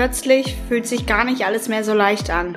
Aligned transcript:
plötzlich 0.00 0.56
fühlt 0.66 0.86
sich 0.86 1.04
gar 1.04 1.24
nicht 1.24 1.44
alles 1.44 1.68
mehr 1.68 1.84
so 1.84 1.92
leicht 1.92 2.30
an. 2.30 2.56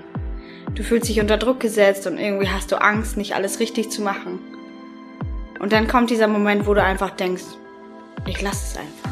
Du 0.76 0.82
fühlst 0.82 1.10
dich 1.10 1.20
unter 1.20 1.36
Druck 1.36 1.60
gesetzt 1.60 2.08
und 2.08 2.18
irgendwie 2.18 2.48
hast 2.48 2.71
du 2.71 2.82
Angst, 2.82 3.18
nicht 3.18 3.36
alles 3.36 3.59
richtig 3.59 3.91
zu 3.91 4.02
machen. 4.02 4.39
Und 5.59 5.73
dann 5.73 5.90
kommt 5.90 6.09
dieser 6.09 6.30
Moment, 6.30 6.66
wo 6.66 6.73
du 6.73 6.82
einfach 6.82 7.09
denkst, 7.09 7.44
ich 8.26 8.41
lasse 8.41 8.66
es 8.66 8.77
einfach. 8.77 9.12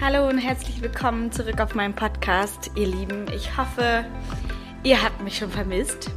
Hallo 0.00 0.28
und 0.28 0.38
herzlich 0.38 0.80
willkommen 0.82 1.32
zurück 1.32 1.60
auf 1.60 1.74
meinem 1.74 1.94
Podcast, 1.94 2.70
ihr 2.76 2.86
Lieben. 2.86 3.26
Ich 3.34 3.56
hoffe, 3.56 4.04
ihr 4.84 5.02
habt 5.02 5.20
mich 5.24 5.36
schon 5.36 5.50
vermisst. 5.50 6.12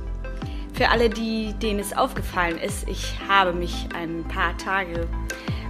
Für 0.75 0.89
alle, 0.89 1.09
die, 1.09 1.53
denen 1.53 1.79
es 1.79 1.95
aufgefallen 1.95 2.57
ist, 2.57 2.87
ich 2.89 3.13
habe 3.29 3.53
mich 3.53 3.87
ein 3.95 4.25
paar 4.27 4.57
Tage 4.57 5.07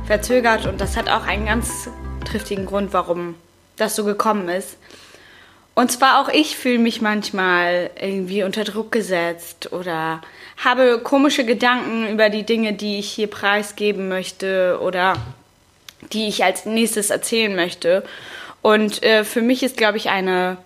verzögert 0.07 0.65
und 0.65 0.81
das 0.81 0.97
hat 0.97 1.09
auch 1.09 1.27
einen 1.27 1.45
ganz 1.45 1.89
triftigen 2.25 2.65
Grund, 2.65 2.91
warum 2.91 3.35
das 3.77 3.95
so 3.95 4.03
gekommen 4.03 4.49
ist. 4.49 4.77
Und 5.75 5.91
zwar 5.91 6.21
auch 6.21 6.29
ich 6.29 6.57
fühle 6.57 6.79
mich 6.79 7.01
manchmal 7.01 7.91
irgendwie 8.01 8.43
unter 8.43 8.63
Druck 8.63 8.91
gesetzt 8.91 9.71
oder 9.73 10.21
habe 10.57 10.99
komische 11.03 11.45
Gedanken 11.45 12.07
über 12.09 12.29
die 12.29 12.43
Dinge, 12.43 12.73
die 12.73 12.97
ich 12.97 13.11
hier 13.11 13.27
preisgeben 13.27 14.07
möchte 14.07 14.79
oder 14.81 15.13
die 16.13 16.27
ich 16.27 16.43
als 16.43 16.65
nächstes 16.65 17.11
erzählen 17.11 17.55
möchte. 17.55 18.03
Und 18.63 19.03
äh, 19.03 19.23
für 19.23 19.43
mich 19.43 19.61
ist, 19.61 19.77
glaube 19.77 19.97
ich, 19.97 20.09
eine 20.09 20.57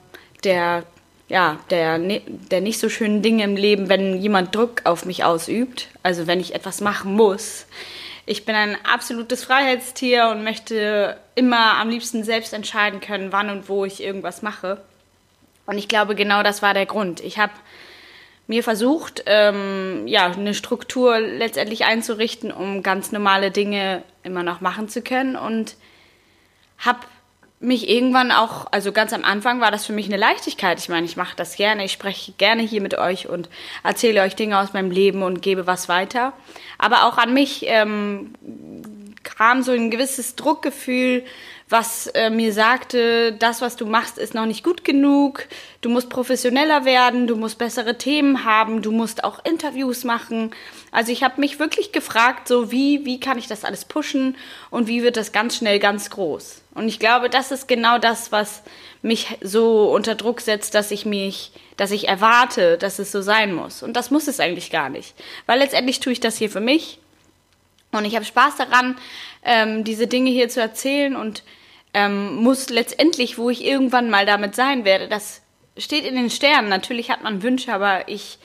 der, 0.46 0.84
ja, 1.30 1.60
der, 1.70 2.00
der 2.00 2.62
nicht 2.62 2.80
so 2.80 2.90
schönen 2.90 3.22
Dinge 3.22 3.44
im 3.44 3.56
Leben, 3.56 3.88
wenn 3.88 4.20
jemand 4.20 4.54
Druck 4.54 4.82
auf 4.86 5.06
mich 5.06 5.24
ausübt, 5.24 5.88
also 6.02 6.28
wenn 6.28 6.40
ich 6.40 6.56
etwas 6.56 6.82
machen 6.82 7.14
muss. 7.14 7.68
Ich 8.26 8.46
bin 8.46 8.56
ein 8.56 8.78
absolutes 8.84 9.44
Freiheitstier 9.44 10.30
und 10.30 10.44
möchte 10.44 11.18
immer 11.36 11.78
am 11.78 11.90
liebsten 11.90 12.24
selbst 12.24 12.54
entscheiden 12.54 13.00
können, 13.00 13.32
wann 13.32 13.50
und 13.50 13.70
wo 13.70 13.86
ich 13.86 14.04
irgendwas 14.04 14.42
mache. 14.42 14.82
Und 15.66 15.78
ich 15.78 15.88
glaube, 15.88 16.16
genau 16.16 16.42
das 16.42 16.62
war 16.64 16.74
der 16.74 16.88
Grund. 16.88 17.22
Ich 17.22 17.38
habe 17.38 17.54
mir 18.48 18.64
versucht, 18.64 19.24
ähm, 19.28 20.08
ja, 20.08 20.32
eine 20.32 20.56
Struktur 20.56 21.20
letztendlich 21.20 21.86
einzurichten, 21.86 22.52
um 22.52 22.82
ganz 22.82 23.12
normale 23.12 23.52
Dinge 23.52 24.04
immer 24.24 24.42
noch 24.42 24.62
machen 24.62 24.90
zu 24.90 25.04
können 25.04 25.36
und 25.36 25.76
habe 26.80 27.00
mich 27.60 27.90
irgendwann 27.90 28.32
auch, 28.32 28.68
also 28.72 28.92
ganz 28.92 29.12
am 29.12 29.26
Anfang 29.26 29.60
war 29.60 29.70
das 29.72 29.86
für 29.86 29.92
mich 29.94 30.06
eine 30.08 30.18
Leichtigkeit. 30.18 30.80
Ich 30.80 30.88
meine, 30.88 31.06
ich 31.06 31.18
mache 31.18 31.36
das 31.36 31.56
gerne, 31.56 31.84
ich 31.84 31.92
spreche 31.92 32.32
gerne 32.34 32.62
hier 32.62 32.82
mit 32.82 32.98
euch 32.98 33.28
und 33.28 33.50
erzähle 33.84 34.22
euch 34.22 34.36
Dinge 34.36 34.58
aus 34.60 34.74
meinem 34.74 34.92
Leben 34.92 35.24
und 35.24 35.42
gebe 35.42 35.68
was 35.68 35.90
weiter. 35.90 36.34
Aber 36.78 37.04
auch 37.04 37.18
an 37.18 37.34
mich 37.34 37.66
ähm, 37.68 38.34
kam 39.24 39.62
so 39.62 39.74
ein 39.74 39.92
gewisses 39.92 40.36
Druckgefühl, 40.36 41.26
was 41.70 42.08
äh, 42.08 42.32
mir 42.32 42.52
sagte, 42.52 43.32
das, 43.32 43.62
was 43.62 43.76
du 43.76 43.86
machst, 43.86 44.18
ist 44.18 44.34
noch 44.34 44.48
nicht 44.48 44.64
gut 44.64 44.84
genug, 44.84 45.48
du 45.82 45.90
musst 45.90 46.10
professioneller 46.10 46.84
werden, 46.84 47.28
du 47.28 47.36
musst 47.36 47.60
bessere 47.60 47.96
Themen 47.96 48.44
haben, 48.44 48.82
du 48.82 48.92
musst 48.92 49.24
auch 49.24 49.46
Interviews 49.46 50.04
machen. 50.04 50.50
Also 50.92 51.12
ich 51.12 51.22
habe 51.22 51.40
mich 51.40 51.60
wirklich 51.60 51.92
gefragt, 51.92 52.48
so 52.48 52.72
wie, 52.72 53.06
wie 53.06 53.20
kann 53.20 53.38
ich 53.38 53.48
das 53.48 53.64
alles 53.64 53.86
pushen 53.86 54.36
und 54.72 54.88
wie 54.88 55.04
wird 55.04 55.16
das 55.16 55.32
ganz 55.32 55.58
schnell 55.58 55.78
ganz 55.78 56.10
groß. 56.10 56.62
Und 56.74 56.88
ich 56.88 56.98
glaube, 56.98 57.30
das 57.30 57.52
ist 57.52 57.68
genau 57.68 58.00
das, 58.00 58.32
was 58.32 58.64
mich 59.04 59.38
so 59.42 59.92
unter 59.92 60.16
Druck 60.16 60.42
setzt, 60.42 60.74
dass 60.74 60.90
ich 60.90 61.06
mich, 61.06 61.52
dass 61.78 61.92
ich 61.92 62.08
erwarte, 62.08 62.80
dass 62.80 62.98
es 62.98 63.12
so 63.12 63.22
sein 63.22 63.54
muss. 63.54 63.84
Und 63.84 63.94
das 63.94 64.10
muss 64.10 64.28
es 64.28 64.40
eigentlich 64.40 64.72
gar 64.72 64.90
nicht. 64.90 65.14
Weil 65.46 65.60
letztendlich 65.60 66.00
tue 66.00 66.14
ich 66.14 66.20
das 66.20 66.38
hier 66.38 66.50
für 66.50 66.62
mich. 66.62 66.98
Und 67.92 68.06
ich 68.06 68.16
habe 68.16 68.26
Spaß 68.26 68.56
daran, 68.58 68.98
ähm, 69.44 69.84
diese 69.84 70.08
Dinge 70.08 70.32
hier 70.32 70.50
zu 70.50 70.62
erzählen 70.62 71.16
und 71.16 71.44
ähm, 71.94 72.36
muss 72.36 72.70
letztendlich, 72.70 73.38
wo 73.38 73.50
ich 73.50 73.64
irgendwann 73.64 74.10
mal 74.10 74.26
damit 74.26 74.56
sein 74.56 74.86
werde, 74.86 75.08
das 75.08 75.42
steht 75.78 76.06
in 76.06 76.16
den 76.16 76.30
Sternen. 76.30 76.70
Natürlich 76.70 77.10
hat 77.10 77.24
man 77.24 77.42
Wünsche, 77.42 77.74
aber 77.74 78.08
ich 78.08 78.38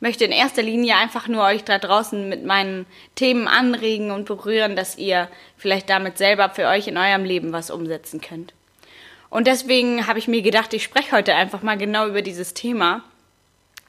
möchte 0.00 0.24
in 0.24 0.32
erster 0.32 0.62
Linie 0.62 0.96
einfach 0.96 1.28
nur 1.28 1.44
euch 1.44 1.64
da 1.64 1.78
draußen 1.78 2.28
mit 2.28 2.44
meinen 2.44 2.86
Themen 3.14 3.46
anregen 3.46 4.10
und 4.10 4.26
berühren, 4.26 4.76
dass 4.76 4.98
ihr 4.98 5.28
vielleicht 5.56 5.88
damit 5.88 6.18
selber 6.18 6.50
für 6.50 6.66
euch 6.66 6.88
in 6.88 6.96
eurem 6.96 7.24
Leben 7.24 7.52
was 7.52 7.70
umsetzen 7.70 8.20
könnt. 8.20 8.52
Und 9.30 9.46
deswegen 9.46 10.06
habe 10.06 10.18
ich 10.18 10.28
mir 10.28 10.42
gedacht, 10.42 10.74
ich 10.74 10.82
spreche 10.82 11.12
heute 11.12 11.34
einfach 11.34 11.62
mal 11.62 11.78
genau 11.78 12.06
über 12.06 12.20
dieses 12.20 12.52
Thema. 12.52 13.02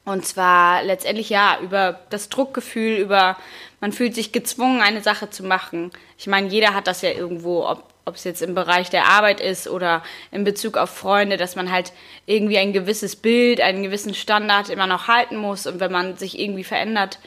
Und 0.04 0.24
zwar 0.24 0.82
letztendlich 0.82 1.30
ja 1.30 1.58
über 1.60 2.00
das 2.10 2.28
Druckgefühl, 2.28 2.96
über 2.96 3.36
man 3.80 3.92
fühlt 3.92 4.14
sich 4.14 4.32
gezwungen, 4.32 4.82
eine 4.82 5.02
Sache 5.02 5.30
zu 5.30 5.42
machen. 5.42 5.90
Ich 6.16 6.26
meine, 6.26 6.48
jeder 6.48 6.74
hat 6.74 6.86
das 6.86 7.02
ja 7.02 7.10
irgendwo, 7.10 7.66
ob 7.66 7.93
ob 8.04 8.16
es 8.16 8.24
jetzt 8.24 8.42
im 8.42 8.54
Bereich 8.54 8.90
der 8.90 9.06
Arbeit 9.06 9.40
ist 9.40 9.68
oder 9.68 10.02
in 10.30 10.44
Bezug 10.44 10.76
auf 10.76 10.90
Freunde, 10.90 11.36
dass 11.36 11.56
man 11.56 11.70
halt 11.70 11.92
irgendwie 12.26 12.58
ein 12.58 12.72
gewisses 12.72 13.16
Bild, 13.16 13.60
einen 13.60 13.82
gewissen 13.82 14.14
Standard 14.14 14.68
immer 14.68 14.86
noch 14.86 15.08
halten 15.08 15.36
muss 15.36 15.66
und 15.66 15.80
wenn 15.80 15.92
man 15.92 16.16
sich 16.16 16.38
irgendwie 16.38 16.64
verändert, 16.64 17.18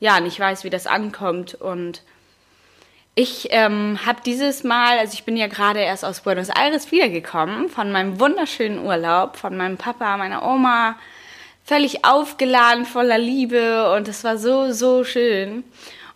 ja, 0.00 0.20
nicht 0.20 0.38
weiß, 0.38 0.64
wie 0.64 0.70
das 0.70 0.86
ankommt. 0.86 1.54
Und 1.54 2.02
ich 3.14 3.48
ähm, 3.50 4.00
habe 4.04 4.20
dieses 4.26 4.64
Mal, 4.64 4.98
also 4.98 5.14
ich 5.14 5.24
bin 5.24 5.36
ja 5.36 5.46
gerade 5.46 5.80
erst 5.80 6.04
aus 6.04 6.22
Buenos 6.22 6.48
Aires 6.48 6.90
wiedergekommen, 6.90 7.68
von 7.68 7.92
meinem 7.92 8.18
wunderschönen 8.18 8.84
Urlaub, 8.84 9.36
von 9.36 9.56
meinem 9.56 9.76
Papa, 9.76 10.16
meiner 10.16 10.44
Oma, 10.44 10.96
völlig 11.64 12.04
aufgeladen, 12.04 12.84
voller 12.84 13.18
Liebe 13.18 13.94
und 13.94 14.08
es 14.08 14.24
war 14.24 14.36
so, 14.36 14.72
so 14.72 15.04
schön. 15.04 15.64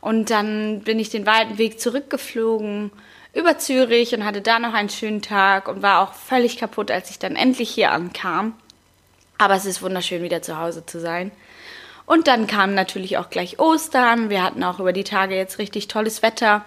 Und 0.01 0.31
dann 0.31 0.81
bin 0.81 0.99
ich 0.99 1.09
den 1.09 1.25
weiten 1.25 1.59
Weg 1.59 1.81
zurückgeflogen 1.81 2.91
über 3.35 3.59
Zürich 3.59 4.15
und 4.15 4.25
hatte 4.25 4.41
da 4.41 4.59
noch 4.59 4.75
einen 4.75 4.89
schönen 4.89 5.23
Tag 5.23 5.69
und 5.69 5.83
war 5.83 6.01
auch 6.01 6.15
völlig 6.15 6.59
kaputt, 6.59 6.91
als 6.91 7.11
ich 7.11 7.19
dann 7.19 7.37
endlich 7.37 7.71
hier 7.71 7.93
ankam. 7.93 8.55
Aber 9.37 9.55
es 9.55 9.67
ist 9.67 9.83
wunderschön, 9.83 10.23
wieder 10.23 10.43
zu 10.43 10.59
Hause 10.59 10.85
zu 10.85 11.01
sein. 11.01 11.31
Und 12.07 12.27
dann 12.27 12.47
kam 12.47 12.75
natürlich 12.75 13.19
auch 13.19 13.31
gleich 13.31 13.59
Ostern. 13.59 14.31
Wir 14.31 14.43
hatten 14.43 14.65
auch 14.65 14.81
über 14.81 14.93
die 14.93 15.05
Tage 15.05 15.37
jetzt 15.37 15.59
richtig 15.59 15.89
tolles 15.89 16.23
Wetter. 16.23 16.65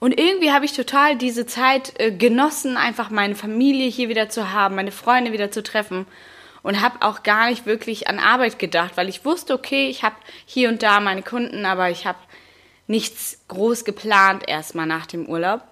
Und 0.00 0.18
irgendwie 0.18 0.52
habe 0.52 0.64
ich 0.64 0.72
total 0.72 1.16
diese 1.16 1.46
Zeit 1.46 1.98
äh, 1.98 2.12
genossen, 2.12 2.76
einfach 2.76 3.10
meine 3.10 3.34
Familie 3.34 3.88
hier 3.88 4.08
wieder 4.08 4.28
zu 4.28 4.52
haben, 4.52 4.76
meine 4.76 4.92
Freunde 4.92 5.32
wieder 5.32 5.50
zu 5.50 5.62
treffen 5.62 6.06
und 6.62 6.80
habe 6.82 7.02
auch 7.02 7.22
gar 7.22 7.48
nicht 7.48 7.66
wirklich 7.66 8.08
an 8.08 8.18
Arbeit 8.18 8.58
gedacht, 8.58 8.96
weil 8.96 9.08
ich 9.08 9.24
wusste, 9.24 9.54
okay, 9.54 9.88
ich 9.88 10.02
habe 10.02 10.16
hier 10.46 10.68
und 10.68 10.82
da 10.82 11.00
meine 11.00 11.22
Kunden, 11.22 11.64
aber 11.64 11.90
ich 11.90 12.06
habe 12.06 12.18
nichts 12.88 13.38
groß 13.46 13.84
geplant 13.84 14.48
erstmal 14.48 14.86
nach 14.86 15.06
dem 15.06 15.26
Urlaub. 15.26 15.62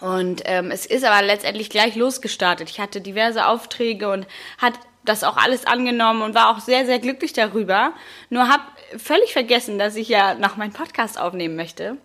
Und 0.00 0.42
ähm, 0.44 0.70
es 0.70 0.86
ist 0.86 1.04
aber 1.04 1.22
letztendlich 1.22 1.70
gleich 1.70 1.96
losgestartet. 1.96 2.68
Ich 2.70 2.80
hatte 2.80 3.00
diverse 3.00 3.46
Aufträge 3.46 4.10
und 4.10 4.26
hat 4.58 4.74
das 5.04 5.24
auch 5.24 5.36
alles 5.36 5.66
angenommen 5.66 6.22
und 6.22 6.34
war 6.34 6.50
auch 6.50 6.60
sehr, 6.60 6.86
sehr 6.86 6.98
glücklich 6.98 7.32
darüber. 7.32 7.92
Nur 8.30 8.48
habe 8.48 8.62
völlig 8.98 9.32
vergessen, 9.32 9.78
dass 9.78 9.96
ich 9.96 10.08
ja 10.08 10.34
noch 10.34 10.56
meinen 10.56 10.72
Podcast 10.72 11.18
aufnehmen 11.18 11.56
möchte. 11.56 11.96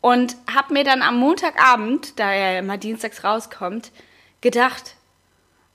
Und 0.00 0.36
habe 0.52 0.74
mir 0.74 0.84
dann 0.84 1.02
am 1.02 1.18
Montagabend, 1.18 2.18
da 2.18 2.30
er 2.30 2.58
immer 2.58 2.76
dienstags 2.76 3.24
rauskommt, 3.24 3.90
gedacht, 4.40 4.96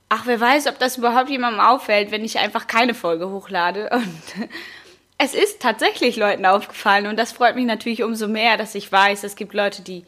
ach, 0.08 0.22
wer 0.26 0.40
weiß, 0.40 0.66
ob 0.66 0.78
das 0.78 0.98
überhaupt 0.98 1.30
jemandem 1.30 1.60
auffällt, 1.60 2.10
wenn 2.10 2.24
ich 2.24 2.38
einfach 2.38 2.66
keine 2.66 2.94
Folge 2.94 3.30
hochlade. 3.30 3.90
Und 3.92 4.48
es 5.22 5.34
ist 5.34 5.60
tatsächlich 5.60 6.16
Leuten 6.16 6.46
aufgefallen 6.46 7.06
und 7.06 7.18
das 7.18 7.32
freut 7.32 7.54
mich 7.54 7.66
natürlich 7.66 8.02
umso 8.02 8.26
mehr, 8.26 8.56
dass 8.56 8.74
ich 8.74 8.90
weiß, 8.90 9.22
es 9.24 9.36
gibt 9.36 9.52
Leute, 9.52 9.82
die 9.82 10.02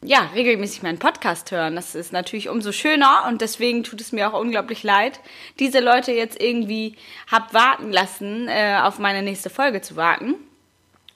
ja 0.00 0.30
regelmäßig 0.32 0.84
meinen 0.84 1.00
Podcast 1.00 1.50
hören. 1.50 1.74
Das 1.74 1.96
ist 1.96 2.12
natürlich 2.12 2.48
umso 2.48 2.70
schöner 2.70 3.24
und 3.26 3.40
deswegen 3.40 3.82
tut 3.82 4.00
es 4.00 4.12
mir 4.12 4.28
auch 4.28 4.40
unglaublich 4.40 4.84
leid, 4.84 5.18
diese 5.58 5.80
Leute 5.80 6.12
jetzt 6.12 6.40
irgendwie 6.40 6.94
hab 7.32 7.52
warten 7.52 7.90
lassen, 7.90 8.46
äh, 8.46 8.78
auf 8.80 9.00
meine 9.00 9.22
nächste 9.22 9.50
Folge 9.50 9.80
zu 9.80 9.96
warten. 9.96 10.36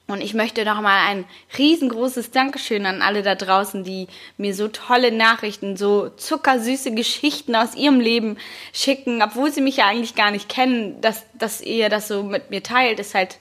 Und 0.07 0.21
ich 0.21 0.33
möchte 0.33 0.63
nochmal 0.63 1.09
ein 1.09 1.25
riesengroßes 1.57 2.31
Dankeschön 2.31 2.85
an 2.85 3.01
alle 3.01 3.23
da 3.23 3.35
draußen, 3.35 3.83
die 3.83 4.07
mir 4.37 4.55
so 4.55 4.69
tolle 4.69 5.11
Nachrichten, 5.11 5.75
so 5.75 6.09
zuckersüße 6.09 6.95
Geschichten 6.95 7.55
aus 7.55 7.75
ihrem 7.75 7.99
Leben 7.99 8.37
schicken, 8.71 9.21
obwohl 9.21 9.51
sie 9.51 9.59
mich 9.59 9.77
ja 9.77 9.87
eigentlich 9.87 10.15
gar 10.15 10.31
nicht 10.31 10.47
kennen, 10.47 11.01
dass, 11.01 11.25
dass 11.37 11.59
ihr 11.59 11.89
das 11.89 12.07
so 12.07 12.23
mit 12.23 12.49
mir 12.51 12.63
teilt, 12.63 13.01
ist 13.01 13.15
halt 13.15 13.37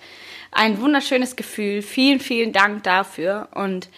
ein 0.51 0.81
wunderschönes 0.81 1.37
Gefühl. 1.37 1.83
Vielen, 1.83 2.19
vielen 2.19 2.53
Dank 2.53 2.83
dafür. 2.83 3.49
Und 3.55 3.89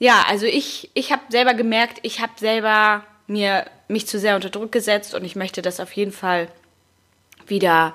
ja, 0.00 0.24
also 0.28 0.46
ich, 0.46 0.90
ich 0.94 1.12
habe 1.12 1.22
selber 1.28 1.54
gemerkt, 1.54 2.00
ich 2.02 2.20
habe 2.20 2.32
selber 2.36 3.04
mir 3.28 3.66
mich 3.86 4.08
zu 4.08 4.18
sehr 4.18 4.34
unter 4.34 4.50
Druck 4.50 4.72
gesetzt 4.72 5.14
und 5.14 5.24
ich 5.24 5.36
möchte 5.36 5.62
das 5.62 5.78
auf 5.78 5.92
jeden 5.92 6.12
Fall 6.12 6.48
wieder 7.46 7.94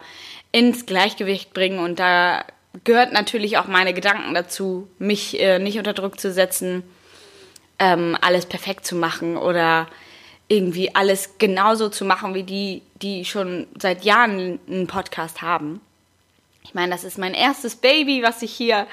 ins 0.53 0.85
Gleichgewicht 0.85 1.53
bringen 1.53 1.79
und 1.79 1.99
da 1.99 2.45
gehört 2.83 3.13
natürlich 3.13 3.57
auch 3.57 3.67
meine 3.67 3.93
Gedanken 3.93 4.33
dazu, 4.33 4.87
mich 4.99 5.39
äh, 5.39 5.59
nicht 5.59 5.77
unter 5.77 5.93
Druck 5.93 6.19
zu 6.19 6.31
setzen, 6.31 6.83
ähm, 7.79 8.17
alles 8.21 8.45
perfekt 8.45 8.85
zu 8.85 8.95
machen 8.95 9.37
oder 9.37 9.87
irgendwie 10.47 10.93
alles 10.95 11.37
genauso 11.37 11.89
zu 11.89 12.05
machen 12.05 12.33
wie 12.33 12.43
die, 12.43 12.81
die 13.01 13.25
schon 13.25 13.67
seit 13.79 14.03
Jahren 14.03 14.59
einen 14.67 14.87
Podcast 14.87 15.41
haben. 15.41 15.79
Ich 16.63 16.73
meine, 16.73 16.91
das 16.91 17.03
ist 17.03 17.17
mein 17.17 17.33
erstes 17.33 17.75
Baby, 17.75 18.21
was 18.23 18.41
ich 18.41 18.51
hier 18.51 18.87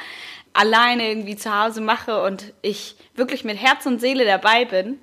alleine 0.52 1.08
irgendwie 1.08 1.36
zu 1.36 1.54
Hause 1.54 1.80
mache 1.80 2.22
und 2.22 2.52
ich 2.62 2.96
wirklich 3.14 3.44
mit 3.44 3.58
Herz 3.58 3.84
und 3.86 4.00
Seele 4.00 4.24
dabei 4.24 4.64
bin. 4.64 4.98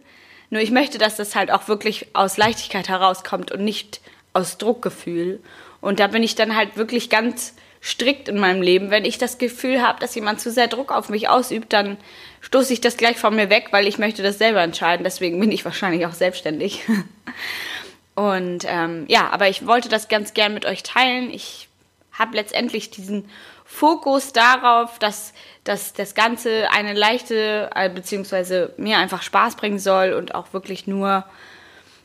Nur 0.49 0.61
ich 0.61 0.71
möchte, 0.71 0.97
dass 0.97 1.15
das 1.15 1.35
halt 1.35 1.51
auch 1.51 1.67
wirklich 1.67 2.15
aus 2.15 2.37
Leichtigkeit 2.37 2.87
herauskommt 2.87 3.51
und 3.51 3.63
nicht 3.63 4.01
aus 4.33 4.57
Druckgefühl. 4.57 5.39
Und 5.81 5.99
da 5.99 6.07
bin 6.07 6.23
ich 6.23 6.35
dann 6.35 6.55
halt 6.55 6.77
wirklich 6.77 7.09
ganz 7.09 7.55
strikt 7.83 8.29
in 8.29 8.39
meinem 8.39 8.61
Leben. 8.61 8.89
Wenn 8.89 9.03
ich 9.03 9.17
das 9.17 9.37
Gefühl 9.37 9.81
habe, 9.81 9.99
dass 9.99 10.15
jemand 10.15 10.39
zu 10.39 10.51
sehr 10.51 10.67
Druck 10.67 10.91
auf 10.91 11.09
mich 11.09 11.27
ausübt, 11.27 11.73
dann 11.73 11.97
stoße 12.41 12.71
ich 12.71 12.81
das 12.81 12.95
gleich 12.95 13.17
von 13.17 13.35
mir 13.35 13.49
weg, 13.49 13.67
weil 13.71 13.87
ich 13.87 13.97
möchte 13.97 14.23
das 14.23 14.37
selber 14.37 14.61
entscheiden. 14.61 15.03
Deswegen 15.03 15.39
bin 15.39 15.51
ich 15.51 15.65
wahrscheinlich 15.65 16.05
auch 16.05 16.13
selbstständig. 16.13 16.83
Und 18.15 18.63
ähm, 18.67 19.05
ja, 19.09 19.29
aber 19.31 19.49
ich 19.49 19.67
wollte 19.67 19.89
das 19.89 20.07
ganz 20.07 20.33
gern 20.33 20.53
mit 20.53 20.65
euch 20.65 20.83
teilen. 20.83 21.29
Ich 21.29 21.67
habe 22.13 22.37
letztendlich 22.37 22.89
diesen 22.89 23.27
Fokus 23.65 24.33
darauf, 24.33 24.99
dass, 24.99 25.33
dass 25.63 25.93
das 25.93 26.15
Ganze 26.15 26.69
eine 26.71 26.93
leichte, 26.93 27.69
äh, 27.75 27.89
beziehungsweise 27.89 28.73
mir 28.77 28.97
einfach 28.97 29.23
Spaß 29.23 29.55
bringen 29.55 29.79
soll 29.79 30.13
und 30.13 30.35
auch 30.35 30.53
wirklich 30.53 30.85
nur, 30.87 31.25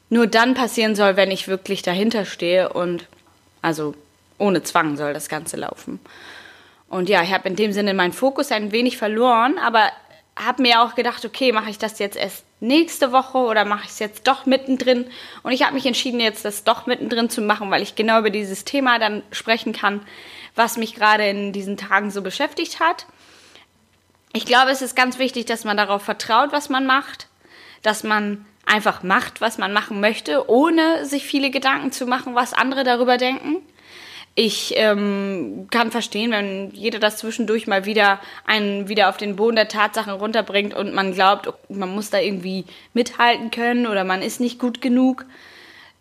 nur 0.09 0.27
dann 0.27 0.55
passieren 0.55 0.97
soll, 0.97 1.17
wenn 1.17 1.31
ich 1.31 1.47
wirklich 1.47 1.83
dahinter 1.83 2.25
stehe 2.25 2.71
und 2.71 3.07
also 3.61 3.95
ohne 4.39 4.63
Zwang 4.63 4.97
soll 4.97 5.13
das 5.13 5.29
Ganze 5.29 5.57
laufen. 5.57 6.01
Und 6.89 7.09
ja, 7.09 7.23
ich 7.23 7.33
habe 7.33 7.49
in 7.49 7.57
dem 7.57 7.73
Sinne 7.73 7.93
meinen 7.95 8.13
Fokus 8.13 8.51
ein 8.51 8.73
wenig 8.73 8.97
verloren, 8.97 9.59
aber 9.59 9.91
habe 10.37 10.63
mir 10.63 10.83
auch 10.83 10.95
gedacht, 10.95 11.25
okay, 11.25 11.53
mache 11.53 11.71
ich 11.71 11.79
das 11.79 11.99
jetzt 11.99 12.17
erst 12.17 12.45
nächste 12.61 13.13
Woche 13.13 13.39
oder 13.39 13.65
mache 13.65 13.85
ich 13.85 13.91
es 13.91 13.99
jetzt 13.99 14.27
doch 14.27 14.47
mittendrin? 14.47 15.07
Und 15.43 15.53
ich 15.53 15.63
habe 15.63 15.75
mich 15.75 15.87
entschieden, 15.87 16.21
jetzt 16.21 16.45
das 16.45 16.65
doch 16.65 16.87
mittendrin 16.87 17.29
zu 17.29 17.41
machen, 17.41 17.71
weil 17.71 17.83
ich 17.83 17.95
genau 17.95 18.21
über 18.21 18.31
dieses 18.31 18.65
Thema 18.65 18.99
dann 18.99 19.23
sprechen 19.33 19.73
kann, 19.73 20.01
was 20.55 20.77
mich 20.77 20.95
gerade 20.95 21.29
in 21.29 21.53
diesen 21.53 21.77
Tagen 21.77 22.11
so 22.11 22.23
beschäftigt 22.23 22.81
hat. 22.81 23.07
Ich 24.33 24.47
glaube, 24.47 24.71
es 24.71 24.83
ist 24.83 24.95
ganz 24.95 25.19
wichtig, 25.19 25.47
dass 25.47 25.65
man 25.65 25.77
darauf 25.77 26.03
vertraut, 26.03 26.53
was 26.53 26.69
man 26.69 26.87
macht, 26.87 27.29
dass 27.83 28.05
man 28.05 28.45
einfach 28.67 29.03
macht, 29.03 29.41
was 29.41 29.59
man 29.59 29.73
machen 29.73 30.01
möchte, 30.01 30.49
ohne 30.49 31.05
sich 31.07 31.25
viele 31.25 31.51
Gedanken 31.51 31.91
zu 31.91 32.07
machen, 32.07 32.35
was 32.35 32.53
andere 32.53 32.85
darüber 32.85 33.17
denken. 33.17 33.63
Ich 34.41 34.75
ähm, 34.77 35.67
kann 35.69 35.91
verstehen, 35.91 36.31
wenn 36.31 36.71
jeder 36.71 37.01
das 37.01 37.17
zwischendurch 37.17 37.67
mal 37.67 37.87
wieder 37.87 38.21
einen 38.47 38.89
wieder 38.89 39.09
auf 39.09 39.17
den 39.17 39.35
Boden 39.35 39.57
der 39.57 39.67
Tatsachen 39.67 40.13
runterbringt 40.13 40.75
und 40.75 40.95
man 40.95 41.13
glaubt, 41.13 41.53
man 41.69 41.93
muss 41.93 42.11
da 42.11 42.21
irgendwie 42.21 42.65
mithalten 42.95 43.51
können 43.51 43.89
oder 43.89 44.05
man 44.05 44.23
ist 44.23 44.39
nicht 44.39 44.61
gut 44.61 44.81
genug. 44.81 45.25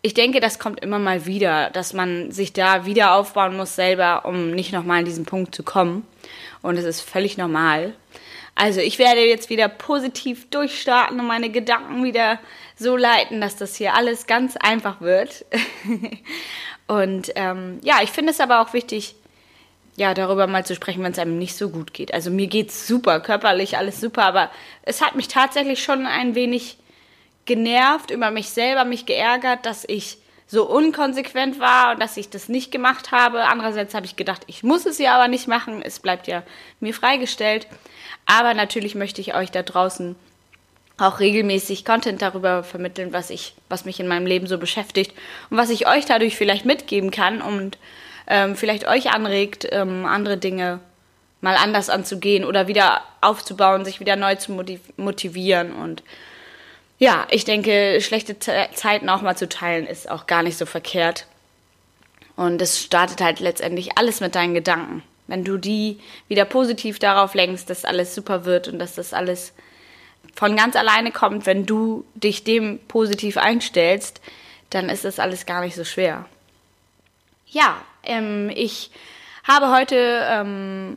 Ich 0.02 0.14
denke, 0.14 0.38
das 0.38 0.60
kommt 0.60 0.78
immer 0.84 1.00
mal 1.00 1.26
wieder, 1.26 1.70
dass 1.70 1.94
man 1.94 2.30
sich 2.30 2.52
da 2.52 2.86
wieder 2.86 3.14
aufbauen 3.14 3.56
muss 3.56 3.74
selber, 3.74 4.24
um 4.24 4.52
nicht 4.52 4.72
nochmal 4.72 5.00
an 5.00 5.04
diesen 5.04 5.24
Punkt 5.24 5.52
zu 5.52 5.64
kommen. 5.64 6.06
Und 6.62 6.76
es 6.76 6.84
ist 6.84 7.00
völlig 7.00 7.38
normal. 7.38 7.94
Also 8.60 8.80
ich 8.80 8.98
werde 8.98 9.20
jetzt 9.20 9.50
wieder 9.50 9.68
positiv 9.68 10.50
durchstarten 10.50 11.20
und 11.20 11.28
meine 11.28 11.48
Gedanken 11.48 12.02
wieder 12.02 12.40
so 12.74 12.96
leiten, 12.96 13.40
dass 13.40 13.54
das 13.54 13.76
hier 13.76 13.94
alles 13.94 14.26
ganz 14.26 14.56
einfach 14.56 15.00
wird. 15.00 15.44
Und 16.88 17.30
ähm, 17.36 17.78
ja, 17.84 18.00
ich 18.02 18.10
finde 18.10 18.32
es 18.32 18.40
aber 18.40 18.60
auch 18.60 18.72
wichtig, 18.72 19.14
ja, 19.96 20.12
darüber 20.12 20.48
mal 20.48 20.66
zu 20.66 20.74
sprechen, 20.74 21.04
wenn 21.04 21.12
es 21.12 21.20
einem 21.20 21.38
nicht 21.38 21.56
so 21.56 21.70
gut 21.70 21.94
geht. 21.94 22.12
Also 22.12 22.32
mir 22.32 22.48
geht's 22.48 22.88
super, 22.88 23.20
körperlich 23.20 23.76
alles 23.78 24.00
super, 24.00 24.24
aber 24.24 24.50
es 24.82 25.02
hat 25.02 25.14
mich 25.14 25.28
tatsächlich 25.28 25.80
schon 25.80 26.06
ein 26.06 26.34
wenig 26.34 26.78
genervt, 27.44 28.10
über 28.10 28.32
mich 28.32 28.48
selber, 28.48 28.84
mich 28.84 29.06
geärgert, 29.06 29.66
dass 29.66 29.84
ich 29.86 30.18
so 30.48 30.66
unkonsequent 30.66 31.60
war 31.60 31.92
und 31.92 32.00
dass 32.00 32.16
ich 32.16 32.30
das 32.30 32.48
nicht 32.48 32.72
gemacht 32.72 33.12
habe. 33.12 33.44
Andererseits 33.44 33.94
habe 33.94 34.06
ich 34.06 34.16
gedacht, 34.16 34.42
ich 34.46 34.62
muss 34.62 34.86
es 34.86 34.98
ja 34.98 35.14
aber 35.14 35.28
nicht 35.28 35.46
machen. 35.46 35.82
Es 35.82 36.00
bleibt 36.00 36.26
ja 36.26 36.42
mir 36.80 36.94
freigestellt. 36.94 37.66
Aber 38.24 38.54
natürlich 38.54 38.94
möchte 38.94 39.20
ich 39.20 39.34
euch 39.34 39.50
da 39.50 39.62
draußen 39.62 40.16
auch 40.96 41.20
regelmäßig 41.20 41.84
Content 41.84 42.22
darüber 42.22 42.64
vermitteln, 42.64 43.12
was 43.12 43.30
ich, 43.30 43.54
was 43.68 43.84
mich 43.84 44.00
in 44.00 44.08
meinem 44.08 44.26
Leben 44.26 44.46
so 44.46 44.58
beschäftigt 44.58 45.12
und 45.50 45.56
was 45.58 45.70
ich 45.70 45.86
euch 45.86 46.06
dadurch 46.06 46.36
vielleicht 46.36 46.64
mitgeben 46.64 47.10
kann 47.10 47.40
und 47.40 47.78
ähm, 48.26 48.56
vielleicht 48.56 48.88
euch 48.88 49.12
anregt, 49.12 49.68
ähm, 49.70 50.06
andere 50.06 50.38
Dinge 50.38 50.80
mal 51.40 51.56
anders 51.56 51.88
anzugehen 51.88 52.44
oder 52.44 52.66
wieder 52.66 53.02
aufzubauen, 53.20 53.84
sich 53.84 54.00
wieder 54.00 54.16
neu 54.16 54.34
zu 54.34 54.60
motivieren 54.96 55.72
und 55.72 56.02
ja, 56.98 57.26
ich 57.30 57.44
denke, 57.44 58.00
schlechte 58.00 58.38
Zeiten 58.38 59.08
auch 59.08 59.22
mal 59.22 59.36
zu 59.36 59.48
teilen 59.48 59.86
ist 59.86 60.10
auch 60.10 60.26
gar 60.26 60.42
nicht 60.42 60.58
so 60.58 60.66
verkehrt. 60.66 61.26
Und 62.36 62.60
es 62.60 62.80
startet 62.82 63.20
halt 63.20 63.40
letztendlich 63.40 63.96
alles 63.96 64.20
mit 64.20 64.34
deinen 64.34 64.54
Gedanken. 64.54 65.02
Wenn 65.26 65.44
du 65.44 65.58
die 65.58 65.98
wieder 66.28 66.44
positiv 66.44 66.98
darauf 66.98 67.34
lenkst, 67.34 67.70
dass 67.70 67.84
alles 67.84 68.14
super 68.14 68.44
wird 68.44 68.68
und 68.68 68.78
dass 68.78 68.94
das 68.94 69.12
alles 69.12 69.52
von 70.34 70.56
ganz 70.56 70.76
alleine 70.76 71.12
kommt, 71.12 71.46
wenn 71.46 71.66
du 71.66 72.04
dich 72.14 72.44
dem 72.44 72.78
positiv 72.88 73.36
einstellst, 73.36 74.20
dann 74.70 74.88
ist 74.88 75.04
das 75.04 75.18
alles 75.18 75.46
gar 75.46 75.60
nicht 75.60 75.74
so 75.74 75.84
schwer. 75.84 76.26
Ja, 77.46 77.80
ähm, 78.02 78.50
ich 78.54 78.90
habe 79.44 79.70
heute 79.70 79.96
ähm, 80.28 80.96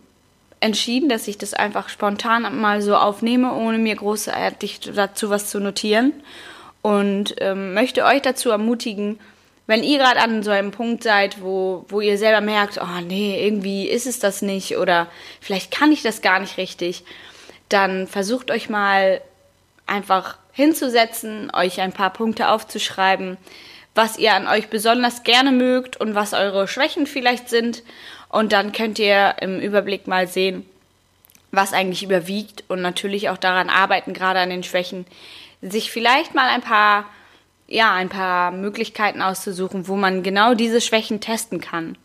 entschieden, 0.61 1.09
dass 1.09 1.27
ich 1.27 1.37
das 1.37 1.53
einfach 1.53 1.89
spontan 1.89 2.59
mal 2.59 2.81
so 2.81 2.95
aufnehme, 2.95 3.53
ohne 3.53 3.77
mir 3.77 3.95
großartig 3.95 4.79
dazu 4.95 5.29
was 5.29 5.49
zu 5.49 5.59
notieren. 5.59 6.13
Und 6.81 7.35
ähm, 7.39 7.73
möchte 7.73 8.05
euch 8.05 8.21
dazu 8.21 8.49
ermutigen, 8.49 9.19
wenn 9.67 9.83
ihr 9.83 9.99
gerade 9.99 10.19
an 10.19 10.43
so 10.43 10.51
einem 10.51 10.71
Punkt 10.71 11.03
seid, 11.03 11.41
wo, 11.41 11.85
wo 11.89 12.01
ihr 12.01 12.17
selber 12.17 12.41
merkt, 12.41 12.79
oh 12.81 13.01
nee, 13.05 13.45
irgendwie 13.45 13.87
ist 13.87 14.07
es 14.07 14.19
das 14.19 14.41
nicht 14.41 14.77
oder 14.77 15.07
vielleicht 15.39 15.71
kann 15.71 15.91
ich 15.91 16.01
das 16.01 16.21
gar 16.21 16.39
nicht 16.39 16.57
richtig, 16.57 17.03
dann 17.69 18.07
versucht 18.07 18.51
euch 18.51 18.69
mal 18.69 19.21
einfach 19.85 20.37
hinzusetzen, 20.51 21.51
euch 21.53 21.79
ein 21.79 21.93
paar 21.93 22.11
Punkte 22.11 22.49
aufzuschreiben, 22.49 23.37
was 23.95 24.17
ihr 24.17 24.33
an 24.33 24.47
euch 24.47 24.69
besonders 24.69 25.23
gerne 25.23 25.51
mögt 25.51 25.97
und 25.97 26.15
was 26.15 26.33
eure 26.33 26.67
Schwächen 26.67 27.07
vielleicht 27.07 27.49
sind. 27.49 27.83
Und 28.31 28.53
dann 28.53 28.71
könnt 28.71 28.97
ihr 28.97 29.35
im 29.41 29.59
Überblick 29.59 30.07
mal 30.07 30.25
sehen, 30.25 30.65
was 31.51 31.73
eigentlich 31.73 32.01
überwiegt 32.01 32.63
und 32.69 32.81
natürlich 32.81 33.27
auch 33.29 33.37
daran 33.37 33.69
arbeiten, 33.69 34.13
gerade 34.13 34.39
an 34.39 34.49
den 34.49 34.63
Schwächen, 34.63 35.05
sich 35.61 35.91
vielleicht 35.91 36.33
mal 36.33 36.47
ein 36.47 36.61
paar, 36.61 37.05
ja, 37.67 37.93
ein 37.93 38.07
paar 38.07 38.51
Möglichkeiten 38.51 39.21
auszusuchen, 39.21 39.89
wo 39.89 39.97
man 39.97 40.23
genau 40.23 40.53
diese 40.53 40.79
Schwächen 40.79 41.19
testen 41.19 41.59
kann. 41.59 41.97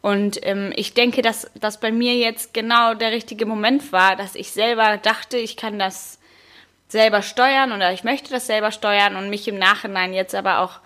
Und 0.00 0.38
ähm, 0.46 0.72
ich 0.76 0.94
denke, 0.94 1.20
dass 1.20 1.50
das 1.54 1.78
bei 1.78 1.92
mir 1.92 2.14
jetzt 2.14 2.54
genau 2.54 2.94
der 2.94 3.10
richtige 3.10 3.44
Moment 3.44 3.92
war, 3.92 4.16
dass 4.16 4.34
ich 4.34 4.52
selber 4.52 4.96
dachte, 4.96 5.36
ich 5.36 5.58
kann 5.58 5.78
das 5.78 6.18
selber 6.88 7.20
steuern 7.20 7.72
oder 7.72 7.92
ich 7.92 8.02
möchte 8.02 8.30
das 8.30 8.46
selber 8.46 8.72
steuern 8.72 9.16
und 9.16 9.28
mich 9.28 9.46
im 9.46 9.58
Nachhinein 9.58 10.14
jetzt 10.14 10.34
aber 10.34 10.60
auch 10.60 10.80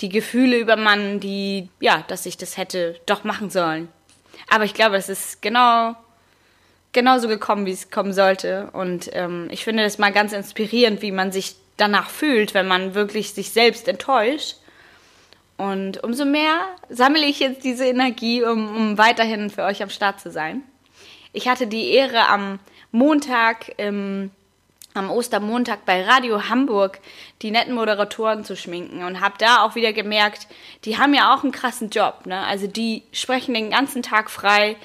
die 0.00 0.08
Gefühle 0.08 0.56
übermannen, 0.58 1.20
die, 1.20 1.68
ja, 1.80 2.02
dass 2.08 2.24
ich 2.24 2.38
das 2.38 2.56
hätte 2.56 2.98
doch 3.04 3.24
machen 3.24 3.50
sollen. 3.50 3.88
Aber 4.48 4.64
ich 4.64 4.74
glaube, 4.74 4.96
es 4.96 5.08
ist 5.08 5.42
genau, 5.42 5.94
genauso 6.92 7.28
gekommen, 7.28 7.66
wie 7.66 7.72
es 7.72 7.90
kommen 7.90 8.12
sollte. 8.12 8.70
Und 8.72 9.10
ähm, 9.12 9.48
ich 9.50 9.64
finde 9.64 9.82
das 9.82 9.98
mal 9.98 10.12
ganz 10.12 10.32
inspirierend, 10.32 11.02
wie 11.02 11.12
man 11.12 11.32
sich 11.32 11.56
danach 11.76 12.10
fühlt, 12.10 12.54
wenn 12.54 12.68
man 12.68 12.94
wirklich 12.94 13.32
sich 13.32 13.50
selbst 13.50 13.88
enttäuscht. 13.88 14.56
Und 15.56 16.02
umso 16.02 16.24
mehr 16.24 16.60
sammle 16.88 17.24
ich 17.24 17.40
jetzt 17.40 17.64
diese 17.64 17.86
Energie, 17.86 18.42
um, 18.42 18.74
um 18.74 18.98
weiterhin 18.98 19.50
für 19.50 19.64
euch 19.64 19.82
am 19.82 19.90
Start 19.90 20.20
zu 20.20 20.30
sein. 20.30 20.62
Ich 21.32 21.48
hatte 21.48 21.66
die 21.66 21.90
Ehre, 21.90 22.28
am 22.28 22.58
Montag 22.90 23.72
im 23.78 24.30
am 24.94 25.10
Ostermontag 25.10 25.84
bei 25.84 26.04
Radio 26.04 26.48
Hamburg 26.48 27.00
die 27.40 27.50
netten 27.50 27.74
Moderatoren 27.74 28.44
zu 28.44 28.56
schminken 28.56 29.04
und 29.04 29.20
habe 29.20 29.34
da 29.38 29.62
auch 29.62 29.74
wieder 29.74 29.92
gemerkt, 29.92 30.46
die 30.84 30.98
haben 30.98 31.14
ja 31.14 31.34
auch 31.34 31.42
einen 31.42 31.52
krassen 31.52 31.90
Job. 31.90 32.26
Ne? 32.26 32.38
Also 32.38 32.66
die 32.66 33.02
sprechen 33.12 33.54
den 33.54 33.70
ganzen 33.70 34.02
Tag 34.02 34.30
frei 34.30 34.76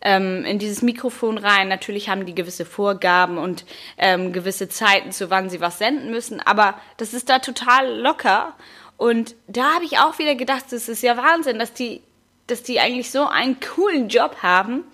ähm, 0.00 0.44
in 0.44 0.58
dieses 0.58 0.82
Mikrofon 0.82 1.38
rein. 1.38 1.68
Natürlich 1.68 2.08
haben 2.08 2.26
die 2.26 2.34
gewisse 2.34 2.64
Vorgaben 2.64 3.38
und 3.38 3.64
ähm, 3.96 4.32
gewisse 4.32 4.68
Zeiten, 4.68 5.12
zu 5.12 5.30
wann 5.30 5.50
sie 5.50 5.60
was 5.60 5.78
senden 5.78 6.10
müssen, 6.10 6.40
aber 6.40 6.78
das 6.96 7.14
ist 7.14 7.28
da 7.28 7.38
total 7.38 7.98
locker. 8.00 8.54
Und 8.96 9.34
da 9.48 9.74
habe 9.74 9.84
ich 9.84 9.98
auch 9.98 10.18
wieder 10.18 10.34
gedacht, 10.34 10.66
das 10.70 10.88
ist 10.88 11.02
ja 11.02 11.16
Wahnsinn, 11.16 11.58
dass 11.58 11.72
die, 11.72 12.00
dass 12.46 12.62
die 12.62 12.78
eigentlich 12.78 13.10
so 13.10 13.26
einen 13.26 13.58
coolen 13.60 14.08
Job 14.08 14.36
haben 14.42 14.84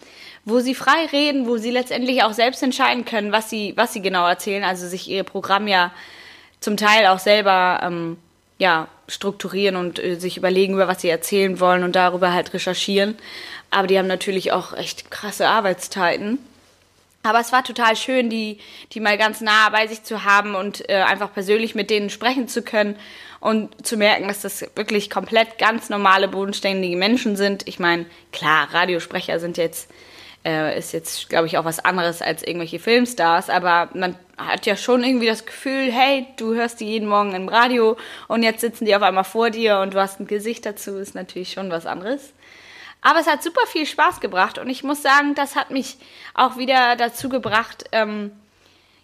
wo 0.44 0.60
sie 0.60 0.74
frei 0.74 1.06
reden, 1.12 1.46
wo 1.46 1.56
sie 1.56 1.70
letztendlich 1.70 2.22
auch 2.22 2.32
selbst 2.32 2.62
entscheiden 2.62 3.04
können, 3.04 3.32
was 3.32 3.50
sie, 3.50 3.74
was 3.76 3.92
sie 3.92 4.02
genau 4.02 4.26
erzählen, 4.26 4.64
also 4.64 4.86
sich 4.86 5.08
ihr 5.08 5.24
Programm 5.24 5.68
ja 5.68 5.92
zum 6.60 6.76
Teil 6.76 7.06
auch 7.06 7.18
selber 7.18 7.80
ähm, 7.82 8.16
ja, 8.58 8.88
strukturieren 9.08 9.76
und 9.76 9.98
äh, 9.98 10.16
sich 10.16 10.36
überlegen, 10.36 10.74
über 10.74 10.88
was 10.88 11.00
sie 11.00 11.08
erzählen 11.08 11.60
wollen 11.60 11.82
und 11.82 11.96
darüber 11.96 12.32
halt 12.32 12.52
recherchieren. 12.52 13.16
Aber 13.70 13.86
die 13.86 13.98
haben 13.98 14.06
natürlich 14.06 14.52
auch 14.52 14.74
echt 14.74 15.10
krasse 15.10 15.48
Arbeitszeiten. 15.48 16.38
Aber 17.22 17.40
es 17.40 17.52
war 17.52 17.64
total 17.64 17.96
schön, 17.96 18.30
die, 18.30 18.58
die 18.92 19.00
mal 19.00 19.18
ganz 19.18 19.40
nah 19.40 19.68
bei 19.70 19.86
sich 19.86 20.02
zu 20.04 20.24
haben 20.24 20.54
und 20.54 20.88
äh, 20.88 21.02
einfach 21.02 21.32
persönlich 21.32 21.74
mit 21.74 21.90
denen 21.90 22.08
sprechen 22.08 22.48
zu 22.48 22.62
können 22.62 22.96
und 23.40 23.86
zu 23.86 23.96
merken, 23.96 24.28
dass 24.28 24.40
das 24.40 24.62
wirklich 24.74 25.10
komplett 25.10 25.58
ganz 25.58 25.90
normale, 25.90 26.28
bodenständige 26.28 26.96
Menschen 26.96 27.36
sind. 27.36 27.66
Ich 27.68 27.78
meine, 27.78 28.06
klar, 28.32 28.68
Radiosprecher 28.72 29.38
sind 29.38 29.58
jetzt 29.58 29.90
Äh, 30.42 30.78
ist 30.78 30.92
jetzt, 30.92 31.28
glaube 31.28 31.46
ich, 31.46 31.58
auch 31.58 31.66
was 31.66 31.84
anderes 31.84 32.22
als 32.22 32.42
irgendwelche 32.42 32.78
Filmstars, 32.78 33.50
aber 33.50 33.90
man 33.92 34.16
hat 34.38 34.64
ja 34.64 34.74
schon 34.74 35.04
irgendwie 35.04 35.26
das 35.26 35.44
Gefühl, 35.44 35.92
hey, 35.92 36.26
du 36.38 36.54
hörst 36.54 36.80
die 36.80 36.86
jeden 36.86 37.08
Morgen 37.08 37.34
im 37.34 37.48
Radio 37.48 37.98
und 38.26 38.42
jetzt 38.42 38.62
sitzen 38.62 38.86
die 38.86 38.96
auf 38.96 39.02
einmal 39.02 39.24
vor 39.24 39.50
dir 39.50 39.80
und 39.80 39.92
du 39.92 40.00
hast 40.00 40.18
ein 40.18 40.26
Gesicht 40.26 40.64
dazu, 40.64 40.96
ist 40.96 41.14
natürlich 41.14 41.52
schon 41.52 41.70
was 41.70 41.84
anderes. 41.84 42.32
Aber 43.02 43.20
es 43.20 43.26
hat 43.26 43.42
super 43.42 43.66
viel 43.66 43.84
Spaß 43.84 44.20
gebracht 44.20 44.56
und 44.56 44.70
ich 44.70 44.82
muss 44.82 45.02
sagen, 45.02 45.34
das 45.34 45.56
hat 45.56 45.70
mich 45.70 45.98
auch 46.32 46.56
wieder 46.56 46.96
dazu 46.96 47.28
gebracht, 47.28 47.84
ähm, 47.92 48.32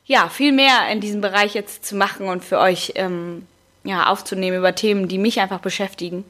ja, 0.07 0.31
viel 0.31 0.53
mehr 0.53 0.89
in 0.91 1.01
diesem 1.01 1.21
Bereich 1.21 1.53
jetzt 1.53 1.85
zu 1.85 1.97
machen 1.97 2.29
und 2.29 2.45
für 2.47 2.59
euch 2.59 2.93
ähm, 2.95 3.47
ja, 3.85 4.07
aufzunehmen 4.07 4.57
über 4.57 4.75
Themen, 4.75 5.07
die 5.07 5.19
mich 5.19 5.39
einfach 5.41 5.61
beschäftigen. 5.61 6.25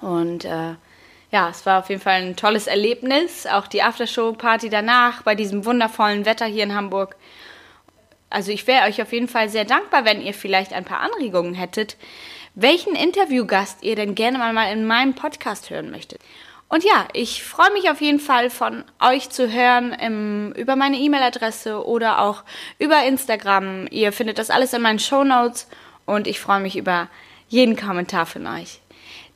Und 0.00 0.44
äh, 0.44 0.74
ja, 1.32 1.48
es 1.48 1.64
war 1.64 1.80
auf 1.80 1.88
jeden 1.88 2.02
Fall 2.02 2.20
ein 2.20 2.36
tolles 2.36 2.66
Erlebnis. 2.66 3.46
Auch 3.46 3.66
die 3.66 3.82
Aftershow-Party 3.82 4.68
danach 4.68 5.22
bei 5.22 5.34
diesem 5.34 5.64
wundervollen 5.64 6.26
Wetter 6.26 6.44
hier 6.44 6.62
in 6.62 6.74
Hamburg. 6.74 7.16
Also 8.28 8.52
ich 8.52 8.66
wäre 8.66 8.86
euch 8.86 9.00
auf 9.00 9.12
jeden 9.12 9.28
Fall 9.28 9.48
sehr 9.48 9.64
dankbar, 9.64 10.04
wenn 10.04 10.20
ihr 10.20 10.34
vielleicht 10.34 10.74
ein 10.74 10.84
paar 10.84 11.00
Anregungen 11.00 11.54
hättet, 11.54 11.96
welchen 12.54 12.94
Interviewgast 12.94 13.82
ihr 13.82 13.96
denn 13.96 14.14
gerne 14.14 14.38
mal 14.38 14.72
in 14.72 14.86
meinem 14.86 15.14
Podcast 15.14 15.70
hören 15.70 15.90
möchtet. 15.90 16.20
Und 16.68 16.84
ja, 16.84 17.08
ich 17.14 17.42
freue 17.42 17.72
mich 17.72 17.90
auf 17.90 18.00
jeden 18.02 18.20
Fall 18.20 18.50
von 18.50 18.84
euch 19.00 19.30
zu 19.30 19.50
hören 19.50 19.92
im, 19.92 20.52
über 20.52 20.76
meine 20.76 20.98
E-Mail-Adresse 20.98 21.86
oder 21.86 22.20
auch 22.20 22.44
über 22.78 23.04
Instagram. 23.04 23.86
Ihr 23.90 24.12
findet 24.12 24.38
das 24.38 24.50
alles 24.50 24.74
in 24.74 24.82
meinen 24.82 24.98
Show 24.98 25.24
Notes 25.24 25.66
und 26.04 26.26
ich 26.26 26.40
freue 26.40 26.60
mich 26.60 26.76
über 26.76 27.08
jeden 27.48 27.76
Kommentar 27.76 28.26
von 28.26 28.46
euch. 28.46 28.81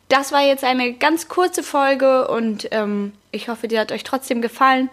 Das 0.09 0.31
war 0.31 0.43
jetzt 0.43 0.63
eine 0.63 0.93
ganz 0.93 1.29
kurze 1.29 1.63
Folge 1.63 2.29
und 2.29 2.69
ähm, 2.71 3.13
ich 3.33 3.49
hoffe, 3.49 3.67
die 3.67 3.79
hat 3.79 3.91
euch 3.91 4.05
trotzdem 4.05 4.41
gefallen. 4.41 4.89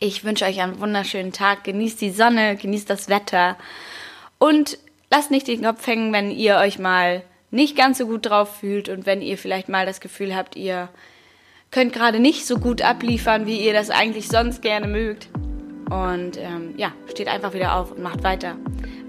Ich 0.00 0.24
wünsche 0.24 0.46
euch 0.46 0.60
einen 0.60 0.80
wunderschönen 0.80 1.32
Tag. 1.32 1.62
Genießt 1.62 2.00
die 2.00 2.10
Sonne, 2.10 2.56
genießt 2.56 2.90
das 2.90 3.08
Wetter 3.08 3.56
und 4.38 4.78
lasst 5.10 5.30
nicht 5.30 5.46
den 5.46 5.62
Kopf 5.62 5.86
hängen, 5.86 6.12
wenn 6.12 6.32
ihr 6.32 6.56
euch 6.56 6.78
mal 6.78 7.22
nicht 7.52 7.76
ganz 7.76 7.98
so 7.98 8.06
gut 8.06 8.26
drauf 8.26 8.58
fühlt 8.58 8.88
und 8.88 9.06
wenn 9.06 9.22
ihr 9.22 9.38
vielleicht 9.38 9.68
mal 9.68 9.86
das 9.86 10.00
Gefühl 10.00 10.34
habt, 10.34 10.56
ihr 10.56 10.88
könnt 11.70 11.92
gerade 11.92 12.18
nicht 12.18 12.46
so 12.46 12.58
gut 12.58 12.82
abliefern, 12.82 13.46
wie 13.46 13.60
ihr 13.60 13.72
das 13.72 13.90
eigentlich 13.90 14.26
sonst 14.28 14.62
gerne 14.62 14.88
mögt. 14.88 15.28
Und 15.88 16.36
ähm, 16.36 16.74
ja, 16.76 16.92
steht 17.08 17.28
einfach 17.28 17.52
wieder 17.52 17.76
auf 17.76 17.92
und 17.92 18.02
macht 18.02 18.24
weiter 18.24 18.56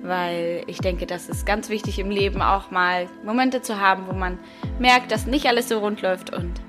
weil 0.04 0.64
ich 0.68 0.80
denke, 0.80 1.06
das 1.06 1.30
ist 1.30 1.46
ganz 1.46 1.70
wichtig 1.70 2.00
im 2.00 2.10
Leben 2.10 2.42
auch 2.42 2.72
mal 2.72 3.08
Momente 3.24 3.62
zu 3.62 3.80
haben, 3.80 4.08
wo 4.08 4.14
man 4.14 4.40
merkt, 4.80 5.12
dass 5.12 5.26
nicht 5.26 5.46
alles 5.48 5.70
so 5.70 5.80
rund 5.80 6.02
läuft 6.02 6.34
und 6.34 6.62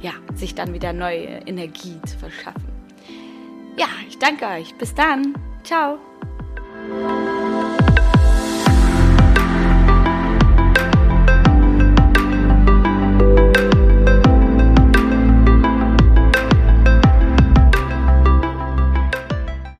ja, 0.00 0.12
sich 0.34 0.54
dann 0.54 0.72
wieder 0.72 0.92
neue 0.92 1.40
Energie 1.46 2.00
zu 2.06 2.18
verschaffen. 2.18 2.68
Ja, 3.76 3.86
ich 4.08 4.18
danke 4.18 4.46
euch. 4.46 4.74
Bis 4.74 4.94
dann. 4.94 5.34
Ciao. 5.62 5.98